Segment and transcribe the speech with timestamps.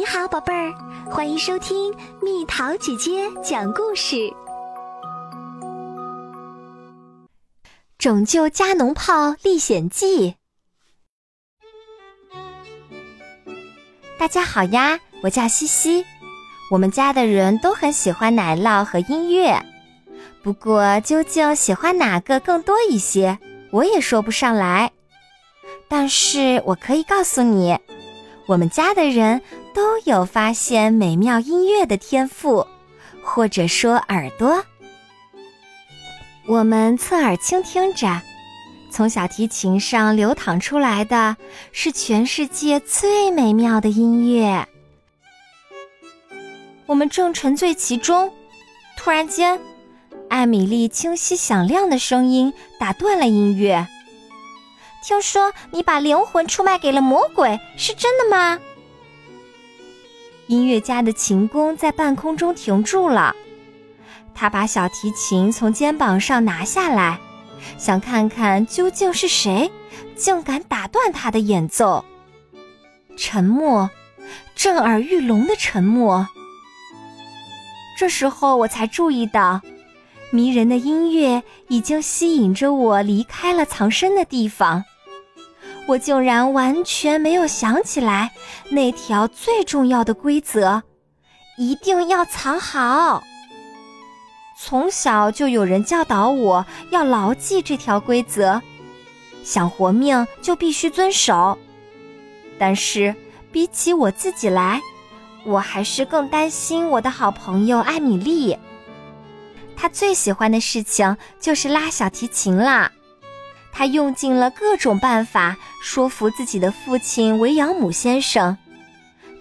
[0.00, 0.72] 你好，宝贝儿，
[1.10, 4.16] 欢迎收听蜜桃姐姐讲故事，
[7.98, 10.30] 《拯救加农炮历险记》。
[14.18, 16.06] 大家好呀，我叫西西。
[16.70, 19.62] 我们家的人都很喜欢奶酪和音乐，
[20.42, 23.38] 不过究竟喜欢哪个更多一些，
[23.70, 24.92] 我也说不上来。
[25.88, 27.78] 但是我可以告诉你，
[28.46, 29.42] 我们家的人
[29.74, 32.66] 都有发现美妙音乐的天赋，
[33.22, 34.64] 或者说耳朵。
[36.46, 38.20] 我们侧耳倾听着，
[38.90, 41.36] 从小提琴上流淌出来的
[41.70, 44.66] 是全世界最美妙的音乐。
[46.86, 48.32] 我们正沉醉其中，
[48.96, 49.60] 突然间，
[50.28, 53.86] 艾米丽清晰响亮的声音打断了音乐。
[55.04, 58.58] 听说你把灵魂出卖给了魔鬼，是真的吗？
[60.50, 63.36] 音乐家的琴弓在半空中停住了，
[64.34, 67.20] 他把小提琴从肩膀上拿下来，
[67.78, 69.70] 想看看究竟是谁
[70.16, 72.04] 竟敢打断他的演奏。
[73.16, 73.88] 沉默，
[74.56, 76.26] 震耳欲聋的沉默。
[77.96, 79.60] 这时候我才注意到。
[80.32, 84.84] 迷人的音乐已经吸引着我离开了藏身的地方，
[85.90, 88.30] 我竟然完全没有想起来
[88.68, 90.82] 那条最重要的规则：
[91.58, 93.24] 一定要藏好。
[94.56, 98.60] 从小就有人教导我要牢记这条规则，
[99.42, 101.58] 想活命就必须遵守。
[102.56, 103.12] 但是
[103.50, 104.80] 比起我自己来，
[105.44, 108.56] 我还是更担心我的好朋友艾米丽。
[109.76, 112.92] 他最喜欢的事情就是拉小提琴啦。
[113.72, 118.56] 他用尽了各种办法说服自己的父亲维扬姆先生。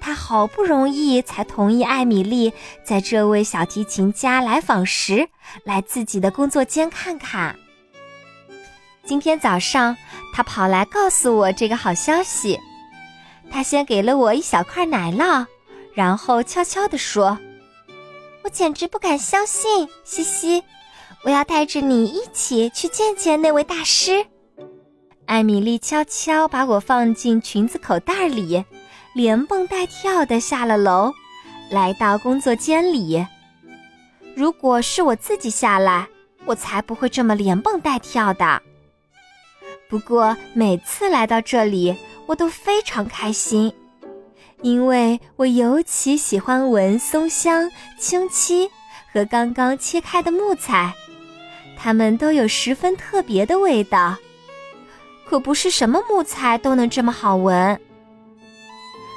[0.00, 2.52] 他好不容易才同意艾米丽
[2.84, 5.28] 在这位小提琴家来访时
[5.64, 7.56] 来自己的工作间看看。
[9.04, 9.96] 今天早上，
[10.34, 12.60] 他跑来告诉我这个好消息。
[13.50, 15.46] 他先给了我一小块奶酪，
[15.94, 17.38] 然后悄悄地说。
[18.44, 20.62] 我简直不敢相信，西西，
[21.28, 24.24] 我要带着你一起去见见那位大师。
[25.26, 28.64] 艾米丽悄悄把我放进裙子口袋里，
[29.12, 31.12] 连蹦带跳的下了楼，
[31.68, 33.26] 来到工作间里。
[34.34, 36.08] 如果是我自己下来，
[36.46, 38.62] 我才不会这么连蹦带跳的。
[39.86, 43.70] 不过每次来到这里，我都非常开心。
[44.62, 48.70] 因为我尤其喜欢闻松香、清漆
[49.12, 50.94] 和刚刚切开的木材，
[51.80, 54.16] 它们都有十分特别的味道。
[55.24, 57.80] 可不是什么木材都能这么好闻。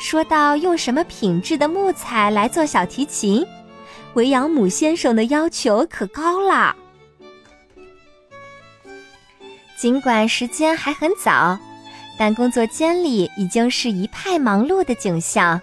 [0.00, 3.44] 说到用什么品质的木材来做小提琴，
[4.14, 6.76] 维扬姆先生的要求可高了。
[9.76, 11.58] 尽管时间还很早。
[12.16, 15.60] 但工作间里已经是一派忙碌的景象，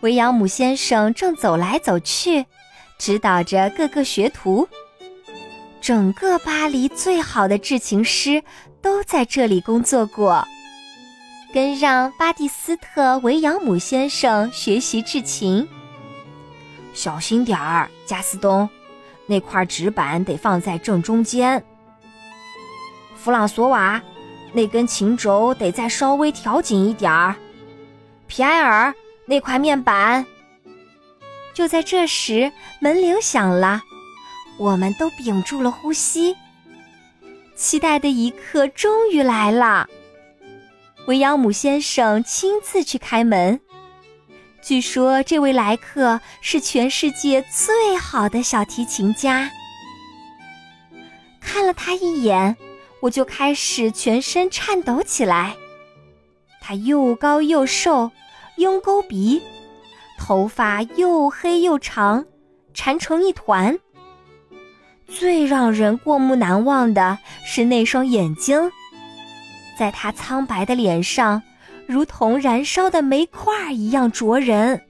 [0.00, 2.44] 维扬姆先生正走来走去，
[2.98, 4.68] 指导着各个学徒。
[5.86, 8.42] 整个巴黎最好的制琴师
[8.82, 10.44] 都在这里工作过，
[11.54, 15.64] 跟让巴蒂斯特·维扬姆先生学习制琴。
[16.92, 18.68] 小心点儿，加斯东，
[19.26, 21.64] 那块纸板得放在正中间。
[23.14, 24.02] 弗朗索瓦。
[24.52, 27.36] 那根琴轴得再稍微调紧一点儿，
[28.26, 28.92] 皮埃尔，
[29.24, 30.26] 那块面板。
[31.54, 33.80] 就在这时，门铃响了，
[34.58, 36.36] 我们都屏住了呼吸，
[37.54, 39.88] 期待的一刻终于来了。
[41.06, 43.60] 维扬姆先生亲自去开门，
[44.62, 49.50] 据说这位来客是全世界最好的小提琴家。
[51.40, 52.56] 看了他一眼。
[53.00, 55.54] 我就开始全身颤抖起来。
[56.62, 58.10] 他又高又瘦，
[58.56, 59.42] 鹰钩鼻，
[60.18, 62.24] 头发又黑又长，
[62.72, 63.78] 缠成一团。
[65.08, 68.70] 最让人过目难忘的是那双眼睛，
[69.78, 71.42] 在他苍白的脸上，
[71.86, 74.82] 如同燃烧的煤块一样灼人。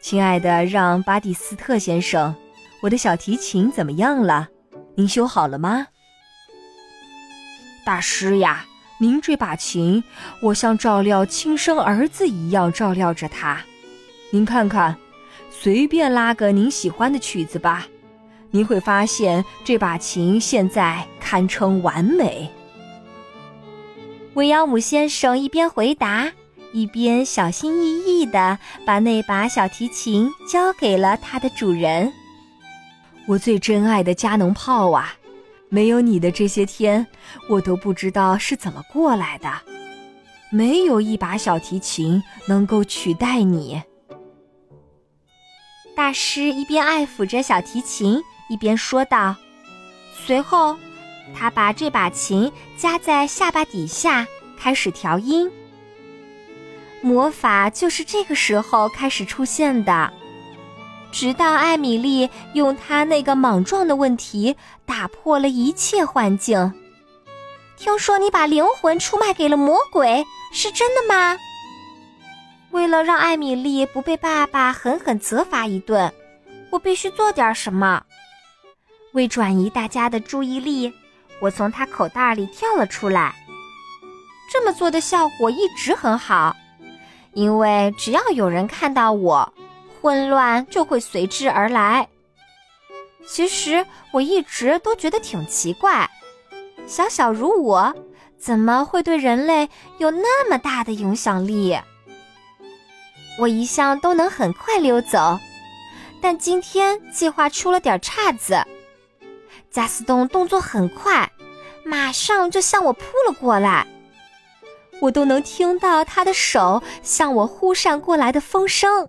[0.00, 2.34] 亲爱的，让巴蒂斯特先生，
[2.82, 4.48] 我的小提琴怎么样了？
[4.94, 5.86] 您修好了吗，
[7.84, 8.66] 大师呀？
[8.98, 10.04] 您这把琴，
[10.40, 13.60] 我像照料亲生儿子一样照料着它。
[14.30, 14.96] 您看看，
[15.60, 17.86] 随便拉个您喜欢的曲子吧，
[18.50, 22.50] 您会发现这把琴现在堪称完美。
[24.34, 26.32] 维扬姆先生一边回答，
[26.72, 32.12] 一边小心翼翼地把那把小提琴交给了它的主人。
[33.28, 35.14] 我最珍爱的加农炮啊，
[35.68, 37.06] 没有你的这些天，
[37.48, 39.48] 我都不知道是怎么过来的。
[40.50, 43.80] 没有一把小提琴能够取代你。
[45.94, 49.36] 大师一边爱抚着小提琴，一边说道。
[50.26, 50.76] 随后，
[51.34, 54.26] 他把这把琴夹在下巴底下，
[54.58, 55.50] 开始调音。
[57.02, 60.12] 魔法就是这个时候开始出现的，
[61.10, 64.56] 直到艾米丽用她那个莽撞的问题
[64.86, 66.72] 打破了一切幻境。
[67.76, 71.36] 听说你把灵魂出卖给了魔鬼，是真的吗？
[72.72, 76.12] 为了让艾米丽不被爸爸狠狠责罚一顿，
[76.70, 78.02] 我必须做点什么。
[79.12, 80.90] 为转移大家的注意力，
[81.38, 83.34] 我从他口袋里跳了出来。
[84.50, 86.56] 这么做的效果一直很好，
[87.34, 89.52] 因为只要有人看到我，
[90.00, 92.08] 混乱就会随之而来。
[93.26, 96.10] 其实我一直都觉得挺奇怪，
[96.86, 97.94] 小小如我，
[98.38, 101.78] 怎么会对人类有那么大的影响力？
[103.38, 105.38] 我一向都能很快溜走，
[106.20, 108.62] 但今天计划出了点岔子。
[109.70, 111.32] 加斯东动作很快，
[111.84, 113.86] 马上就向我扑了过来，
[115.00, 119.08] 我都能听到他的手向我忽闪过来的风声。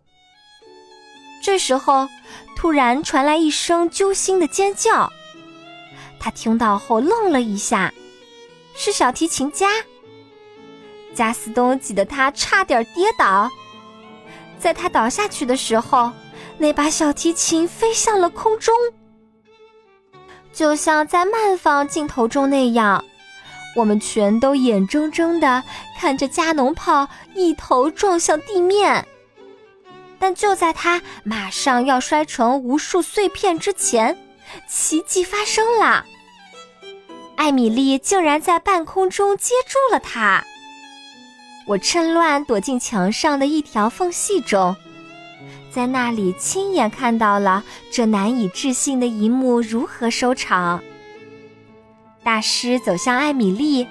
[1.43, 2.07] 这时候，
[2.55, 5.11] 突然传来一声揪心的尖叫，
[6.17, 7.93] 他听到后愣了一下，
[8.73, 9.69] 是小提琴家。
[11.13, 13.51] 加斯东挤得他差点跌倒，
[14.63, 16.09] 在他倒下去的时候，
[16.57, 18.73] 那把小提琴飞向了空中。
[20.53, 23.03] 就像在慢放镜头中那样，
[23.75, 25.61] 我们全都眼睁睁地
[25.99, 29.05] 看着加农炮一头撞向地面。
[30.17, 34.17] 但就在它马上要摔成无数碎片之前，
[34.65, 36.05] 奇迹发生了。
[37.35, 40.45] 艾米丽竟然在半空中接住了它。
[41.65, 44.75] 我趁乱躲进墙上的一条缝隙中。
[45.71, 50.83] 在那里亲眼看到了这难以置信的一幕如何收场。
[52.23, 53.87] 大师走向艾米丽，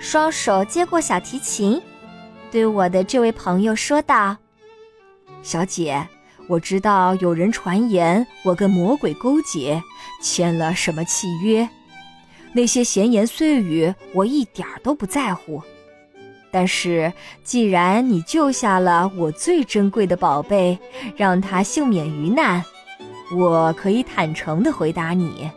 [0.00, 1.80] 双手接过小提琴，
[2.50, 4.36] 对我的这位朋友说道
[5.42, 6.08] ：“小姐，
[6.48, 9.82] 我知道有人传言我跟魔鬼勾结，
[10.22, 11.68] 签了什么契约，
[12.52, 15.62] 那些闲言碎语我一点都不在乎。”
[16.50, 17.12] 但是，
[17.44, 20.78] 既然你救下了我最珍贵的宝贝，
[21.16, 22.64] 让他幸免于难，
[23.36, 25.50] 我可以坦诚地回答你：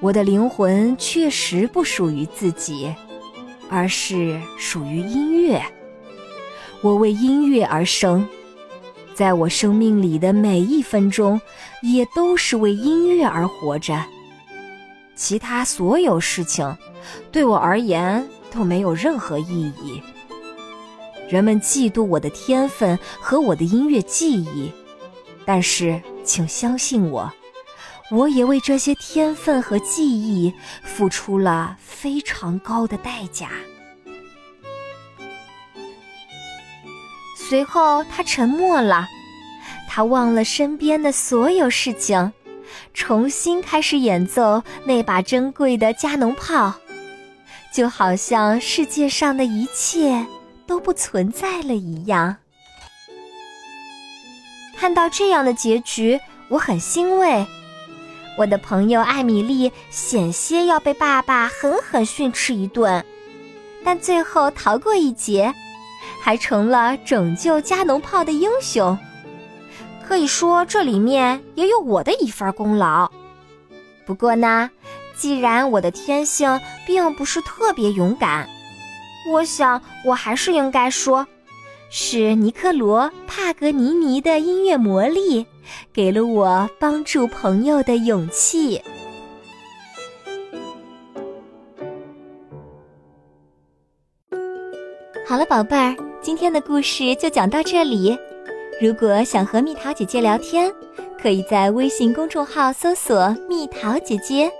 [0.00, 2.94] 我的灵魂确实不属于自己，
[3.68, 5.60] 而是属于音乐。
[6.80, 8.28] 我为音乐而生，
[9.12, 11.40] 在我生命里的每一分钟，
[11.82, 14.04] 也都是为音乐而活着。
[15.16, 16.76] 其他所有事情，
[17.32, 18.24] 对我而言。
[18.54, 20.00] 都没有任何意义。
[21.28, 24.70] 人们嫉妒我的天分和我的音乐技艺，
[25.44, 27.32] 但是请相信我，
[28.10, 30.52] 我也为这些天分和技艺
[30.82, 33.50] 付出了非常高的代价。
[37.36, 39.06] 随后，他沉默了，
[39.88, 42.32] 他忘了身边的所有事情，
[42.92, 46.74] 重新开始演奏那把珍贵的加农炮。
[47.74, 50.24] 就好像世界上的一切
[50.64, 52.36] 都不存在了一样。
[54.76, 57.44] 看到这样的结局，我很欣慰。
[58.38, 63.04] 我的朋友艾米丽险些要被爸爸狠狠训斥一顿，
[63.84, 65.52] 但最后逃过一劫，
[66.22, 68.96] 还成了拯救加农炮的英雄。
[70.06, 73.10] 可以说，这里面也有我的一份功劳。
[74.06, 74.70] 不过呢。
[75.16, 78.48] 既然我的天性并不是特别勇敢，
[79.30, 81.26] 我想我还是应该说，
[81.88, 85.46] 是尼科罗·帕格尼尼的音乐魔力，
[85.92, 88.82] 给了我帮助朋友的勇气。
[95.26, 98.18] 好了，宝贝儿，今天的故事就讲到这里。
[98.80, 100.70] 如果想和蜜桃姐姐聊天，
[101.20, 104.52] 可以在微信公众号搜索“蜜桃姐姐”。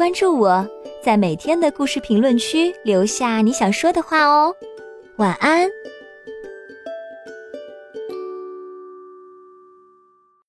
[0.00, 0.66] 关注我，
[1.02, 4.56] 在每天的故事评论区留下你想说的话哦。
[5.16, 5.68] 晚安。